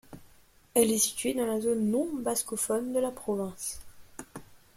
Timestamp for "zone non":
1.61-2.07